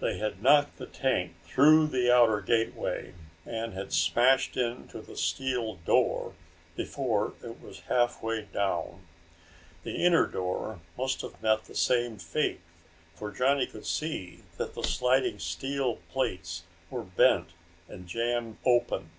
They 0.00 0.18
had 0.18 0.42
knocked 0.42 0.78
the 0.78 0.86
tank 0.88 1.36
through 1.44 1.86
the 1.86 2.12
outer 2.12 2.40
gateway 2.40 3.14
and 3.46 3.74
had 3.74 3.92
smashed 3.92 4.56
into 4.56 5.00
the 5.00 5.14
steel 5.14 5.76
door 5.86 6.34
before 6.74 7.34
it 7.44 7.60
was 7.60 7.82
halfway 7.86 8.42
down. 8.42 9.06
The 9.84 10.04
inner 10.04 10.26
door 10.26 10.80
must 10.98 11.20
have 11.20 11.40
met 11.40 11.66
the 11.66 11.76
same 11.76 12.18
fate 12.18 12.58
for 13.14 13.30
Johnny 13.30 13.68
could 13.68 13.86
see 13.86 14.42
that 14.56 14.74
the 14.74 14.82
sliding 14.82 15.38
steel 15.38 16.00
plates 16.10 16.64
were 16.90 17.04
bent 17.04 17.50
and 17.86 18.08
jammed 18.08 18.56
open. 18.66 19.10